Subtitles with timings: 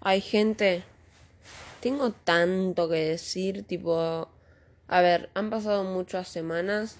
[0.00, 0.82] Hay gente.
[1.80, 4.28] Tengo tanto que decir, tipo.
[4.88, 6.96] A ver, han pasado muchas semanas.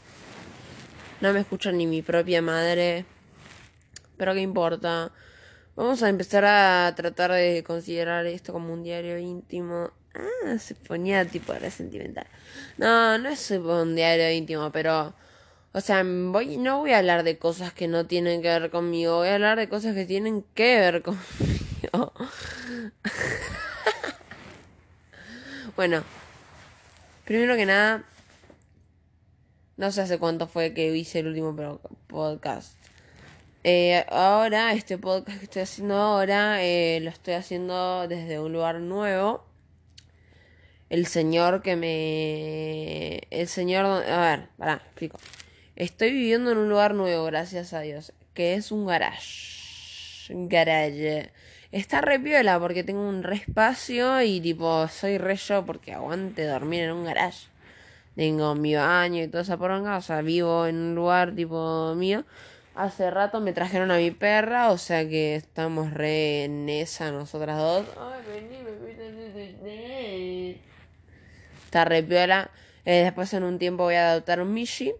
[1.20, 3.04] No me escucha ni mi propia madre.
[4.16, 5.12] Pero qué importa.
[5.76, 9.90] Vamos a empezar a tratar de considerar esto como un diario íntimo.
[10.14, 12.26] Ah, se ponía tipo de sentimental.
[12.76, 15.14] No, no es un diario íntimo, pero.
[15.74, 19.16] O sea, voy, no voy a hablar de cosas que no tienen que ver conmigo.
[19.16, 22.12] Voy a hablar de cosas que tienen que ver conmigo.
[25.74, 26.04] bueno,
[27.24, 28.04] primero que nada.
[29.78, 32.76] No sé hace cuánto fue que hice el último podcast.
[33.64, 38.80] Eh, ahora, este podcast que estoy haciendo ahora, eh, lo estoy haciendo desde un lugar
[38.80, 39.44] nuevo.
[40.90, 43.22] El señor que me...
[43.30, 43.86] El señor...
[43.86, 45.18] A ver, pará, explico.
[45.82, 50.28] Estoy viviendo en un lugar nuevo, gracias a Dios, que es un garage.
[50.28, 51.32] Garage.
[51.72, 56.46] Está re piola porque tengo un re espacio y tipo, soy re yo porque aguante
[56.46, 57.48] dormir en un garage.
[58.14, 62.24] Tengo mi baño y toda esa poronga, o sea, vivo en un lugar tipo mío.
[62.76, 67.86] Hace rato me trajeron a mi perra, o sea que estamos re en nosotras dos.
[67.98, 70.54] Ay, vení, me
[71.64, 72.52] Está re piola.
[72.84, 74.94] Eh, después en un tiempo voy a adoptar un Mishi.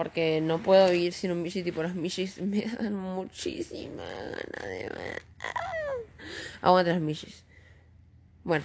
[0.00, 1.62] Porque no puedo vivir sin un Mishi.
[1.62, 4.90] Tipo, los Mishis me dan muchísima gana de...
[6.62, 7.44] Aguanta los Mishis.
[8.42, 8.64] Bueno.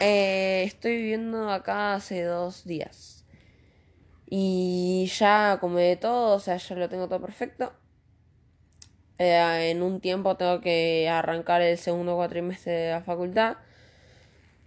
[0.00, 3.24] Eh, estoy viviendo acá hace dos días.
[4.28, 7.72] Y ya como de todo, o sea, ya lo tengo todo perfecto.
[9.18, 13.58] Eh, en un tiempo tengo que arrancar el segundo cuatrimestre de la facultad.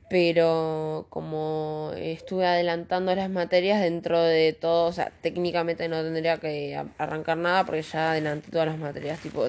[0.09, 6.75] Pero como estuve adelantando las materias dentro de todo, o sea, técnicamente no tendría que
[6.97, 9.19] arrancar nada porque ya adelanté todas las materias.
[9.19, 9.45] Tipo,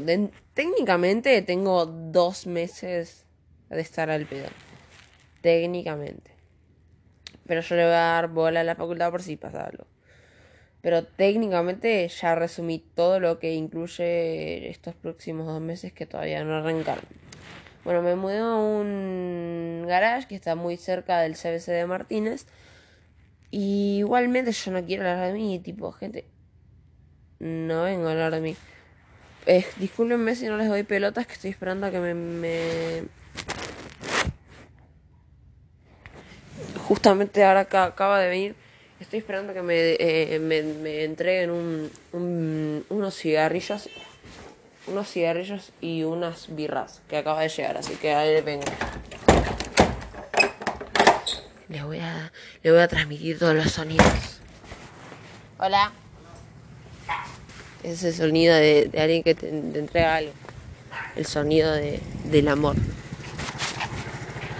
[0.53, 3.25] técnicamente tengo dos meses
[3.71, 4.49] de estar al pedo.
[5.41, 6.31] Técnicamente.
[7.47, 9.87] Pero yo le voy a dar bola a la facultad por si pasa algo.
[10.83, 16.57] Pero técnicamente ya resumí todo lo que incluye estos próximos dos meses que todavía no
[16.57, 17.05] arrancaron.
[17.85, 22.47] Bueno, me mudé a un garage que está muy cerca del CBC de Martínez.
[23.51, 26.27] Y igualmente yo no quiero hablar de mí, tipo, gente.
[27.39, 28.57] No vengo a hablar de mí.
[29.47, 29.65] Eh,
[30.35, 33.05] si no les doy pelotas, que estoy esperando a que me, me...
[36.87, 38.57] Justamente ahora acaba de venir
[39.01, 43.89] Estoy esperando que me, eh, me, entreguen un, unos cigarrillos.
[44.87, 48.65] Unos cigarrillos y unas birras que acaba de llegar, así que ahí vengo.
[51.69, 52.33] Le voy a,
[52.63, 54.41] le voy a transmitir todos los sonidos.
[55.59, 55.93] Hola.
[57.83, 60.33] Ese es el sonido de, alguien que te, entrega algo.
[61.17, 62.77] El sonido de, del amor.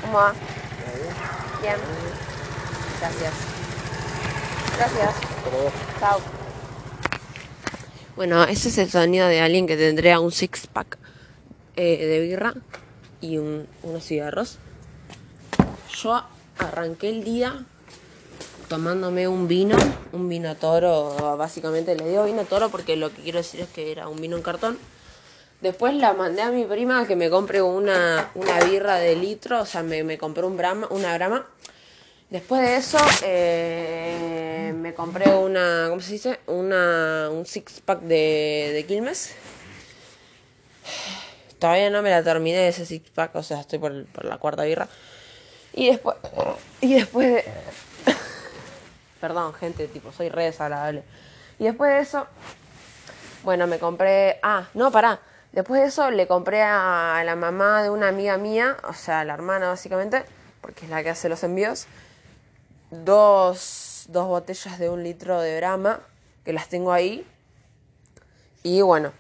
[0.03, 0.35] ¿Cómo va?
[1.61, 1.77] Bien.
[3.01, 3.33] Gracias.
[4.77, 5.15] Gracias.
[5.99, 6.40] Chao.
[8.17, 10.99] Bueno, ese es el sonido de alguien que tendría un six pack
[11.77, 12.55] eh, de birra
[13.21, 14.59] y unos cigarros.
[16.03, 16.23] Yo
[16.59, 17.65] arranqué el día
[18.69, 19.77] tomándome un vino,
[20.13, 23.93] un vino toro, básicamente le digo vino toro porque lo que quiero decir es que
[23.93, 24.79] era un vino en cartón.
[25.61, 29.67] Después la mandé a mi prima que me compre una, una birra de litro, o
[29.67, 31.47] sea, me, me compré un brama, una brama
[32.31, 36.39] Después de eso, eh, me compré una, ¿cómo se dice?
[36.47, 39.35] Una, un six pack de, de Quilmes.
[41.59, 44.63] Todavía no me la terminé ese six pack, o sea, estoy por, por la cuarta
[44.63, 44.87] birra.
[45.73, 46.19] Y después,
[46.81, 47.45] y después de...
[49.21, 51.03] Perdón, gente, tipo, soy re desagradable.
[51.59, 52.29] Y después de eso,
[53.43, 54.39] bueno, me compré...
[54.45, 55.19] Ah, no, pará.
[55.51, 59.35] Después de eso le compré a la mamá de una amiga mía, o sea, la
[59.35, 60.23] hermana básicamente,
[60.61, 61.89] porque es la que hace los envíos
[62.91, 66.01] dos, dos botellas de un litro de Brahma,
[66.45, 67.27] que las tengo ahí.
[68.63, 69.13] Y bueno,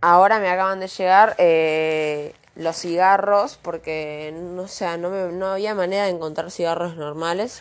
[0.00, 6.04] ahora me acaban de llegar eh, los cigarros, porque no, sea, no, no había manera
[6.04, 7.60] de encontrar cigarros normales.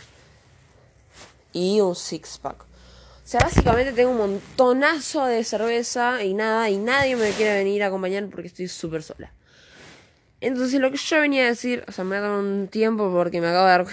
[1.54, 2.62] Y un six pack.
[2.62, 7.84] O sea, básicamente tengo un montonazo de cerveza y nada, y nadie me quiere venir
[7.84, 9.34] a acompañar porque estoy súper sola.
[10.40, 13.42] Entonces lo que yo venía a decir, o sea, me ha dado un tiempo porque
[13.42, 13.86] me acabo de dar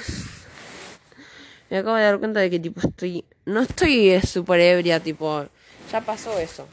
[1.75, 3.25] me acabo de dar cuenta de que tipo estoy.
[3.47, 5.45] No estoy súper ebria, tipo.
[5.91, 6.69] Ya pasó eso.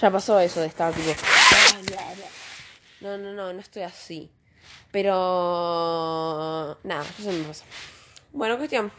[0.00, 1.10] Ya pasó eso de estar tipo.
[3.00, 4.30] No, no, no, no estoy así.
[4.92, 6.78] Pero.
[6.84, 7.64] Nada, eso me pasa.
[8.30, 8.92] Bueno, cuestión.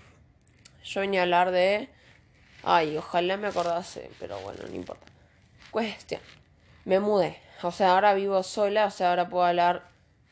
[0.83, 1.88] yo venía a hablar de...
[2.63, 5.06] Ay, ojalá me acordase, pero bueno, no importa.
[5.71, 6.19] Cuestión.
[6.83, 7.39] Me mudé.
[7.68, 9.83] O sea, ahora vivo sola, o sea, ahora puedo hablar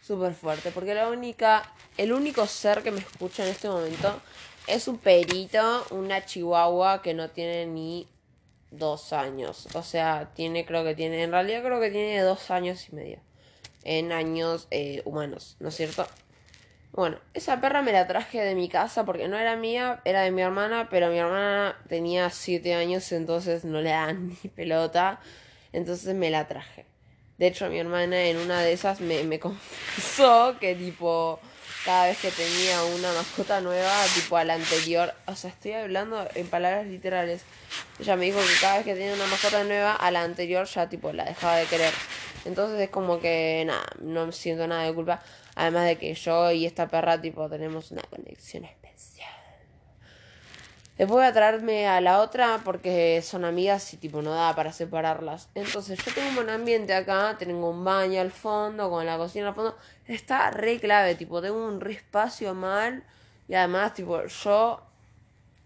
[0.02, 0.72] súper fuerte.
[0.72, 1.64] Porque la única,
[1.98, 4.22] el único ser que me escucha en este momento
[4.68, 8.08] es un perito, una chihuahua que no tiene ni
[8.72, 9.68] dos años.
[9.74, 13.20] O sea, tiene, creo que tiene, en realidad creo que tiene dos años y medio.
[13.84, 16.06] En años eh, humanos, ¿no es cierto?
[16.92, 20.32] Bueno, esa perra me la traje de mi casa porque no era mía, era de
[20.32, 25.20] mi hermana, pero mi hermana tenía siete años, entonces no le dan ni pelota.
[25.74, 26.91] Entonces me la traje.
[27.42, 31.40] De hecho, mi hermana en una de esas me, me confesó que tipo
[31.84, 36.24] cada vez que tenía una mascota nueva, tipo a la anterior, o sea, estoy hablando
[36.36, 37.42] en palabras literales.
[38.00, 40.88] Ella me dijo que cada vez que tenía una mascota nueva, a la anterior ya
[40.88, 41.92] tipo la dejaba de querer.
[42.46, 45.24] Entonces es como que nada, no siento nada de culpa.
[45.56, 49.41] Además de que yo y esta perra tipo tenemos una conexión especial.
[51.02, 54.72] Después voy a traerme a la otra porque son amigas y tipo no da para
[54.72, 55.50] separarlas.
[55.56, 59.48] Entonces yo tengo un buen ambiente acá, tengo un baño al fondo, con la cocina
[59.48, 59.76] al fondo.
[60.06, 63.04] Está re clave, tipo, tengo un re espacio mal.
[63.48, 64.80] Y además, tipo, yo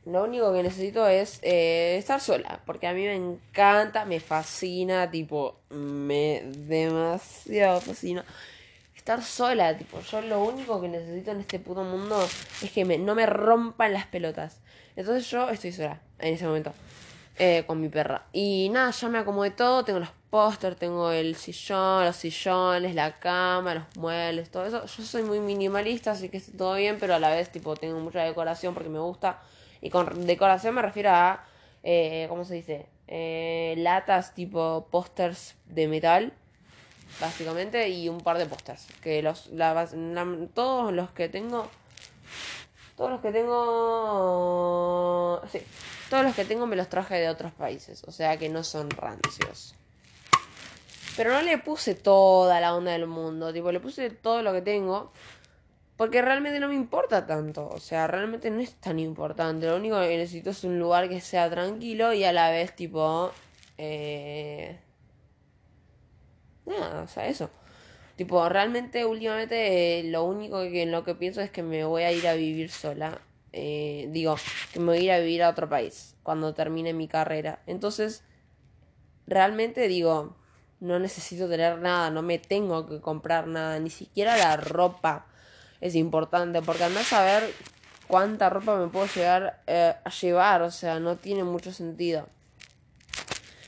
[0.06, 2.62] lo único que necesito es eh, estar sola.
[2.66, 8.24] Porque a mí me encanta, me fascina, tipo, me demasiado fascina.
[9.06, 12.20] Estar sola, tipo, yo lo único que necesito en este puto mundo
[12.64, 14.62] es que me, no me rompan las pelotas.
[14.96, 16.74] Entonces yo estoy sola en ese momento.
[17.38, 18.24] Eh, con mi perra.
[18.34, 19.86] Y nada, ya me acomodé todo.
[19.86, 24.84] Tengo los pósters, tengo el sillón, los sillones, la cama, los muebles, todo eso.
[24.84, 28.00] Yo soy muy minimalista, así que está todo bien, pero a la vez, tipo, tengo
[28.00, 29.40] mucha decoración porque me gusta.
[29.82, 31.46] Y con decoración me refiero a,
[31.84, 32.88] eh, ¿cómo se dice?
[33.08, 36.34] Eh, latas tipo pósters de metal,
[37.20, 38.88] básicamente, y un par de pósters.
[39.02, 39.50] Que los,
[40.54, 41.70] todos los que tengo
[42.96, 44.62] todos los que tengo...
[45.52, 45.60] Sí,
[46.10, 48.90] todos los que tengo me los traje de otros países, o sea que no son
[48.90, 49.76] rancios.
[51.18, 54.62] Pero no le puse toda la onda del mundo, tipo, le puse todo lo que
[54.62, 55.12] tengo.
[55.98, 59.66] Porque realmente no me importa tanto, o sea, realmente no es tan importante.
[59.66, 63.32] Lo único que necesito es un lugar que sea tranquilo y a la vez tipo...
[63.78, 64.78] Eh...
[66.66, 67.50] Nada, o sea, eso.
[68.16, 72.04] Tipo, realmente últimamente eh, lo único que en lo que pienso es que me voy
[72.04, 73.20] a ir a vivir sola.
[73.52, 74.36] Eh, digo,
[74.74, 77.60] que me voy a ir a vivir a otro país cuando termine mi carrera.
[77.68, 78.24] Entonces,
[79.28, 80.36] realmente digo,
[80.80, 85.28] no necesito tener nada, no me tengo que comprar nada, ni siquiera la ropa
[85.82, 87.44] es importante, porque andás a ver
[88.08, 92.28] cuánta ropa me puedo llegar eh, a llevar, o sea, no tiene mucho sentido.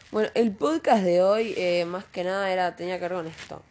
[0.10, 1.56] Bueno, el podcast de hoy,
[1.86, 3.62] más que nada, era tenía que ver con esto.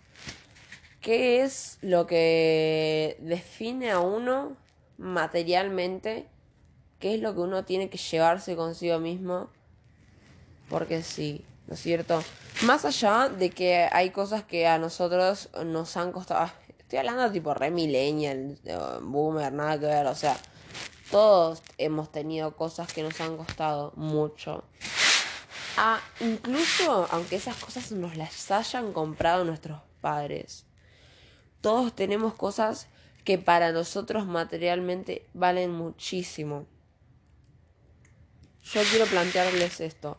[1.00, 4.54] ¿Qué es lo que define a uno
[4.98, 6.26] materialmente?
[6.98, 9.48] ¿Qué es lo que uno tiene que llevarse consigo mismo?
[10.68, 12.22] Porque sí, ¿no es cierto?
[12.64, 16.40] Más allá de que hay cosas que a nosotros nos han costado.
[16.40, 18.58] Ah, estoy hablando tipo re millennial,
[19.00, 20.06] boomer, nada que ver.
[20.06, 20.36] O sea,
[21.10, 24.64] todos hemos tenido cosas que nos han costado mucho.
[25.76, 30.66] Ah, incluso aunque esas cosas nos las hayan comprado nuestros padres
[31.66, 32.86] todos tenemos cosas
[33.24, 36.64] que para nosotros materialmente valen muchísimo.
[38.62, 40.16] Yo quiero plantearles esto.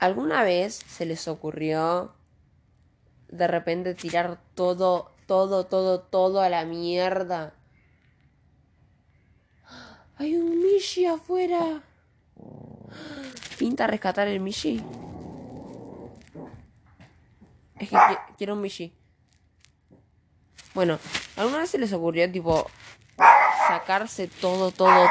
[0.00, 2.12] ¿Alguna vez se les ocurrió
[3.28, 7.54] de repente tirar todo, todo, todo, todo a la mierda?
[10.16, 11.84] Hay un Mishi afuera.
[13.58, 14.82] Pinta rescatar el Mishi.
[17.78, 17.96] Es que
[18.38, 18.92] quiero un Mishi.
[20.74, 20.98] Bueno,
[21.36, 22.70] ¿alguna vez se les ocurrió, tipo,
[23.68, 25.06] sacarse todo, todo?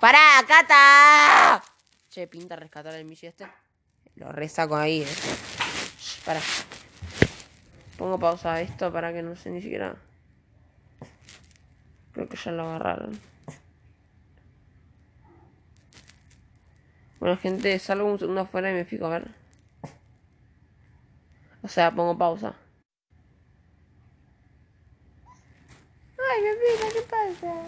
[0.00, 1.62] ¡Para, Cata!
[2.08, 3.46] Che, pinta rescatar el Michi este.
[4.14, 5.16] Lo resaco ahí, eh.
[6.24, 6.40] Para.
[7.98, 9.96] Pongo pausa a esto para que no sé ni siquiera.
[12.12, 13.20] Creo que ya lo agarraron.
[17.24, 19.28] Bueno, gente, salgo un segundo afuera y me fijo a ver.
[21.62, 22.54] O sea, pongo pausa.
[26.92, 27.62] ¿qué pasa?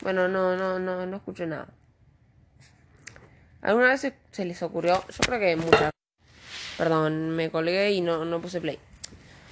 [0.00, 1.68] Bueno, no, no, no, no escucho nada.
[3.62, 4.94] ¿Alguna vez se, les ocurrió?
[5.08, 5.92] Yo creo que muchas.
[6.76, 8.80] Perdón, me colgué y no, no puse play.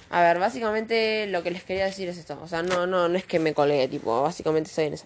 [0.09, 2.37] A ver, básicamente lo que les quería decir es esto.
[2.43, 5.05] O sea, no, no, no es que me colgué, tipo, básicamente estoy en eso.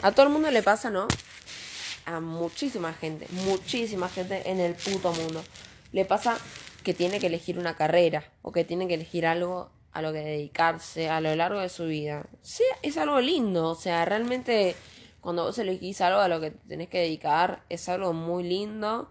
[0.00, 1.06] A todo el mundo le pasa, ¿no?
[2.06, 5.42] A muchísima gente, muchísima gente en el puto mundo.
[5.92, 6.38] Le pasa
[6.82, 10.20] que tiene que elegir una carrera o que tiene que elegir algo a lo que
[10.20, 13.68] dedicarse a lo largo de su vida, sí, es algo lindo.
[13.68, 14.76] O sea, realmente
[15.20, 19.10] cuando vos elegís algo a lo que te tenés que dedicar, es algo muy lindo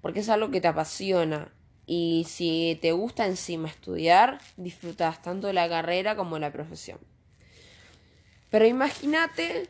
[0.00, 1.52] porque es algo que te apasiona.
[1.84, 6.98] Y si te gusta encima estudiar, disfrutas tanto de la carrera como de la profesión.
[8.50, 9.68] Pero imagínate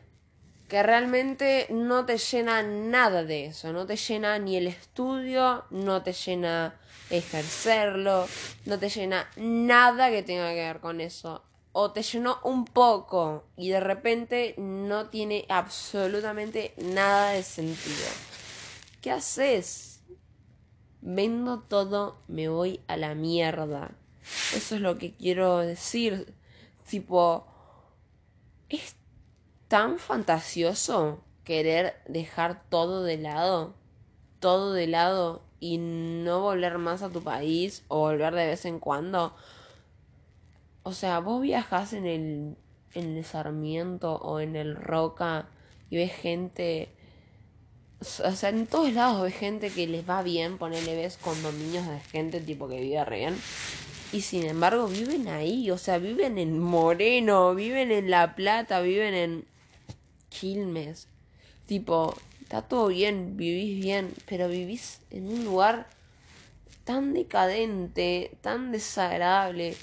[0.72, 6.02] que realmente no te llena nada de eso, no te llena ni el estudio, no
[6.02, 8.26] te llena ejercerlo,
[8.64, 11.44] no te llena nada que tenga que ver con eso.
[11.72, 18.08] O te llenó un poco y de repente no tiene absolutamente nada de sentido.
[19.02, 20.00] ¿Qué haces?
[21.02, 23.90] Vendo todo, me voy a la mierda.
[24.54, 26.32] Eso es lo que quiero decir.
[26.88, 27.46] Tipo,
[28.70, 29.01] es
[29.72, 33.74] tan fantasioso querer dejar todo de lado,
[34.38, 38.78] todo de lado y no volver más a tu país o volver de vez en
[38.80, 39.34] cuando.
[40.82, 42.58] O sea, vos viajas en el,
[42.92, 45.48] en el Sarmiento o en el Roca
[45.88, 46.94] y ves gente...
[47.98, 51.98] O sea, en todos lados ves gente que les va bien, ponele, ves condominios de
[51.98, 53.40] gente tipo que vive re bien.
[54.12, 59.14] Y sin embargo viven ahí, o sea, viven en Moreno, viven en La Plata, viven
[59.14, 59.51] en
[60.32, 61.08] Quilmes.
[61.66, 65.86] Tipo, está todo bien, vivís bien, pero vivís en un lugar
[66.84, 69.76] tan decadente, tan desagradable.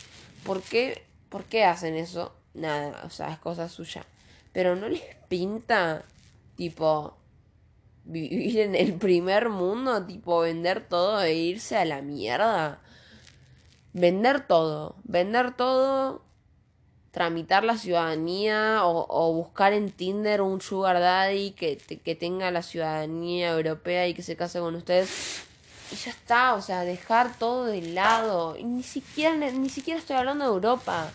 [0.43, 2.33] ¿Por qué, ¿Por qué hacen eso?
[2.53, 4.05] Nada, o sea, es cosa suya.
[4.51, 6.03] Pero no les pinta,
[6.55, 7.15] tipo,
[8.03, 12.81] vivir en el primer mundo, tipo, vender todo e irse a la mierda.
[13.93, 16.28] Vender todo, vender todo
[17.11, 23.51] tramitar la ciudadanía o, buscar en Tinder un sugar daddy que, que tenga la ciudadanía
[23.51, 25.43] europea y que se case con ustedes.
[25.91, 28.55] Y ya está, o sea, dejar todo de lado.
[28.57, 31.11] Y ni siquiera, ni siquiera estoy hablando de Europa.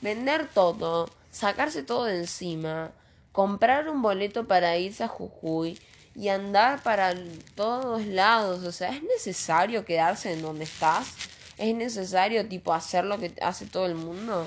[0.00, 2.92] Vender todo, sacarse todo de encima,
[3.32, 5.78] comprar un boleto para irse a Jujuy
[6.14, 7.14] y andar para
[7.54, 8.64] todos lados.
[8.64, 11.14] O sea, ¿es necesario quedarse en donde estás?
[11.56, 14.46] ¿Es necesario, tipo, hacer lo que hace todo el mundo?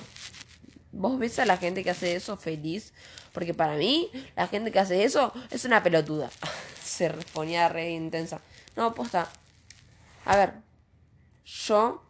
[0.91, 2.93] ¿Vos ves a la gente que hace eso feliz?
[3.33, 6.29] Porque para mí, la gente que hace eso es una pelotuda.
[6.83, 8.41] Se responía re intensa.
[8.75, 9.29] No, posta.
[10.25, 10.53] A ver,
[11.45, 12.03] yo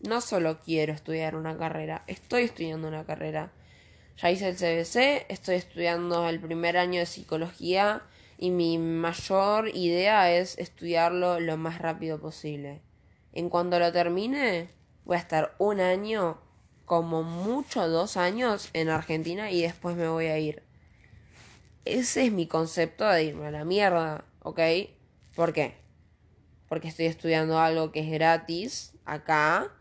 [0.00, 3.52] no solo quiero estudiar una carrera, estoy estudiando una carrera.
[4.18, 8.02] Ya hice el CBC, estoy estudiando el primer año de psicología
[8.38, 12.82] y mi mayor idea es estudiarlo lo más rápido posible.
[13.32, 14.68] En cuanto lo termine,
[15.04, 16.38] voy a estar un año
[16.84, 20.62] como mucho dos años en Argentina y después me voy a ir.
[21.84, 24.60] Ese es mi concepto de irme a la mierda, ¿ok?
[25.34, 25.74] ¿Por qué?
[26.68, 29.72] Porque estoy estudiando algo que es gratis acá.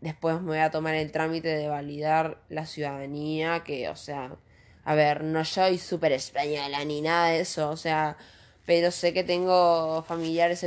[0.00, 4.36] Después me voy a tomar el trámite de validar la ciudadanía, que, o sea,
[4.84, 8.16] a ver, no soy súper española ni nada de eso, o sea,
[8.66, 10.64] pero sé que tengo familiares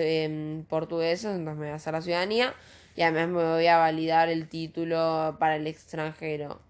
[0.67, 2.53] portugueses, entonces me voy a hacer la ciudadanía
[2.95, 6.61] y además me voy a validar el título para el extranjero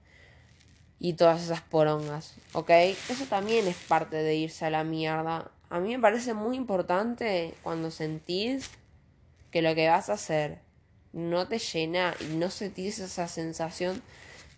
[0.99, 2.69] y todas esas porongas, ¿ok?
[3.09, 5.51] Eso también es parte de irse a la mierda.
[5.69, 8.71] A mí me parece muy importante cuando sentís
[9.51, 10.59] que lo que vas a hacer
[11.13, 14.01] no te llena y no sentís esa sensación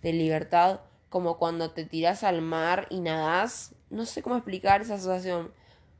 [0.01, 3.73] de libertad como cuando te tiras al mar y nadás.
[3.89, 5.51] No sé cómo explicar esa sensación,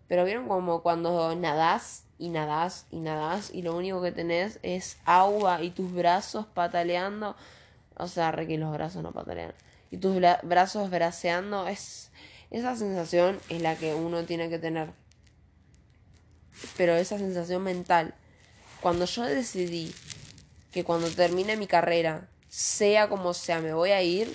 [0.08, 4.98] pero vieron como cuando nadás y nadás y nadás y lo único que tenés es
[5.06, 7.36] agua y tus brazos pataleando.
[7.98, 9.54] O sea, re que los brazos no patalean.
[9.92, 12.12] Y tus brazos braceando es...
[12.50, 14.92] Esa sensación es la que uno tiene que tener.
[16.78, 18.14] Pero esa sensación mental.
[18.82, 19.94] Cuando yo decidí
[20.72, 24.34] que cuando termine mi carrera, sea como sea, me voy a ir,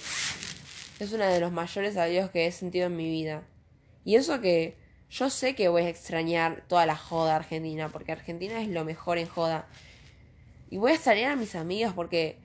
[0.99, 3.45] es uno de los mayores adiós que he sentido en mi vida.
[4.05, 4.82] Y eso que
[5.13, 9.19] yo sé que voy a extrañar toda la joda argentina, porque Argentina es lo mejor
[9.19, 9.67] en joda.
[10.71, 12.39] Y voy a extrañar a mis amigas porque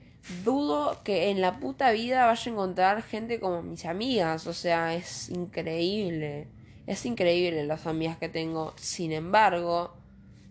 [0.44, 4.46] dudo que en la puta vida vaya a encontrar gente como mis amigas.
[4.46, 6.46] O sea, es increíble.
[6.86, 8.74] Es increíble las amigas que tengo.
[8.76, 9.94] Sin embargo,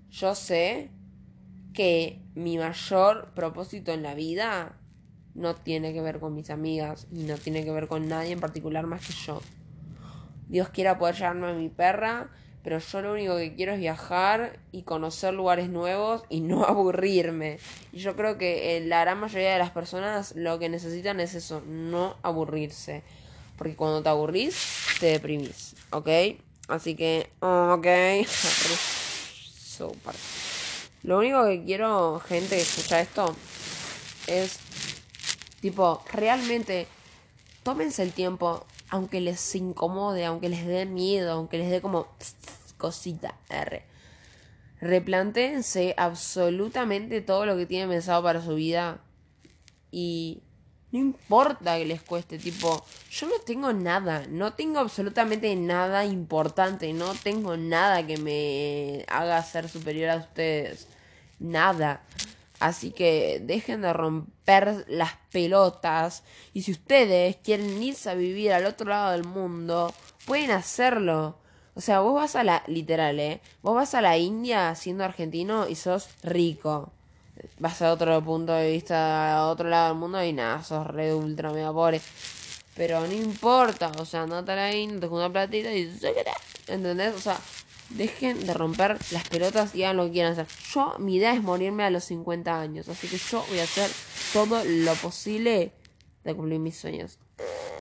[0.10, 0.90] yo sé
[1.76, 4.76] que mi mayor propósito en la vida
[5.36, 8.40] no tiene que ver con mis amigas y no tiene que ver con nadie en
[8.40, 9.40] particular más que yo.
[10.48, 12.30] Dios quiera poder llevarme a mi perra,
[12.64, 17.60] pero yo lo único que quiero es viajar y conocer lugares nuevos y no aburrirme.
[17.92, 21.36] Y yo creo que eh, la gran mayoría de las personas lo que necesitan es
[21.36, 23.04] eso, no aburrirse.
[23.58, 24.56] Porque cuando te aburrís,
[25.00, 26.10] te deprimís, ¿ok?
[26.68, 27.88] Así que, ok.
[31.04, 33.36] Lo único que quiero, gente, que escucha esto,
[34.26, 34.60] es
[35.62, 36.88] Tipo, realmente,
[37.64, 42.08] tómense el tiempo, aunque les incomode, aunque les dé miedo, aunque les dé como
[42.78, 43.84] cosita R.
[44.80, 49.00] Replantéense absolutamente todo lo que tienen pensado para su vida
[49.92, 50.44] y
[50.92, 56.94] no importa que les cueste, tipo, yo no tengo nada, no tengo absolutamente nada importante,
[56.94, 60.88] no tengo nada que me haga ser superior a ustedes,
[61.40, 62.02] nada.
[62.60, 66.24] Así que dejen de romper las pelotas
[66.54, 69.94] y si ustedes quieren irse a vivir al otro lado del mundo,
[70.26, 71.38] pueden hacerlo.
[71.76, 73.42] O sea, vos vas a la, literal, ¿eh?
[73.62, 76.92] Vos vas a la India siendo argentino y sos rico.
[77.60, 81.14] Vas a otro punto de vista, a otro lado del mundo y nada, sos re
[81.14, 82.02] ultra mega pobre.
[82.76, 85.96] Pero no importa, o sea, andate a la India, te una platita y...
[86.68, 87.14] ¿Entendés?
[87.14, 87.38] O sea,
[87.90, 90.48] dejen de romper las pelotas y hagan lo que quieran hacer.
[90.74, 93.90] Yo, mi idea es morirme a los 50 años, así que yo voy a hacer
[94.34, 95.72] todo lo posible
[96.24, 97.20] de cumplir mis sueños.